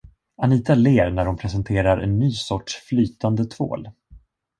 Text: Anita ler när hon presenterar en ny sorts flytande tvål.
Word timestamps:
Anita 0.37 0.73
ler 0.75 1.11
när 1.11 1.25
hon 1.25 1.37
presenterar 1.37 1.97
en 1.97 2.19
ny 2.19 2.31
sorts 2.33 2.75
flytande 2.75 3.45
tvål. 3.45 3.89